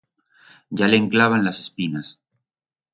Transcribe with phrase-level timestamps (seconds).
[0.79, 2.13] Ya le'n clavan las espinas.